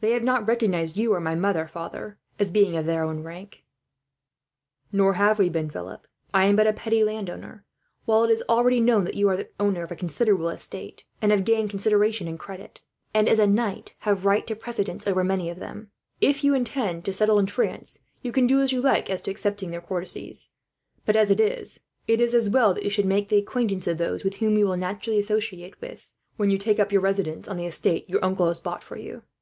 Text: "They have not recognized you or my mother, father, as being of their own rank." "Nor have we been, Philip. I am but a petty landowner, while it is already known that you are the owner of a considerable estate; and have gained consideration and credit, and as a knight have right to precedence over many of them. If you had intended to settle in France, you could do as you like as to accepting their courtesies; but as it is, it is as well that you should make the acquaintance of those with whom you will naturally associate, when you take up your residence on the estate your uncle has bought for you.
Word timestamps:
"They 0.00 0.10
have 0.10 0.22
not 0.22 0.46
recognized 0.46 0.98
you 0.98 1.14
or 1.14 1.20
my 1.22 1.34
mother, 1.34 1.66
father, 1.66 2.18
as 2.38 2.50
being 2.50 2.76
of 2.76 2.84
their 2.84 3.02
own 3.02 3.22
rank." 3.22 3.64
"Nor 4.92 5.14
have 5.14 5.38
we 5.38 5.48
been, 5.48 5.70
Philip. 5.70 6.06
I 6.34 6.44
am 6.44 6.56
but 6.56 6.66
a 6.66 6.74
petty 6.74 7.02
landowner, 7.02 7.64
while 8.04 8.22
it 8.24 8.30
is 8.30 8.44
already 8.50 8.80
known 8.80 9.04
that 9.04 9.14
you 9.14 9.30
are 9.30 9.36
the 9.38 9.48
owner 9.58 9.82
of 9.82 9.90
a 9.90 9.96
considerable 9.96 10.50
estate; 10.50 11.06
and 11.22 11.32
have 11.32 11.46
gained 11.46 11.70
consideration 11.70 12.28
and 12.28 12.38
credit, 12.38 12.82
and 13.14 13.30
as 13.30 13.38
a 13.38 13.46
knight 13.46 13.94
have 14.00 14.26
right 14.26 14.46
to 14.46 14.54
precedence 14.54 15.06
over 15.06 15.24
many 15.24 15.48
of 15.48 15.58
them. 15.58 15.90
If 16.20 16.44
you 16.44 16.52
had 16.52 16.58
intended 16.58 17.06
to 17.06 17.14
settle 17.14 17.38
in 17.38 17.46
France, 17.46 18.00
you 18.20 18.32
could 18.32 18.48
do 18.48 18.60
as 18.60 18.72
you 18.72 18.82
like 18.82 19.08
as 19.08 19.22
to 19.22 19.30
accepting 19.30 19.70
their 19.70 19.80
courtesies; 19.80 20.50
but 21.06 21.16
as 21.16 21.30
it 21.30 21.40
is, 21.40 21.80
it 22.06 22.20
is 22.20 22.34
as 22.34 22.50
well 22.50 22.74
that 22.74 22.84
you 22.84 22.90
should 22.90 23.06
make 23.06 23.28
the 23.28 23.38
acquaintance 23.38 23.86
of 23.86 23.96
those 23.96 24.22
with 24.22 24.36
whom 24.36 24.58
you 24.58 24.66
will 24.66 24.76
naturally 24.76 25.18
associate, 25.18 25.76
when 26.36 26.50
you 26.50 26.58
take 26.58 26.78
up 26.78 26.92
your 26.92 27.00
residence 27.00 27.48
on 27.48 27.56
the 27.56 27.64
estate 27.64 28.06
your 28.06 28.22
uncle 28.22 28.48
has 28.48 28.60
bought 28.60 28.82
for 28.82 28.98
you. 28.98 29.22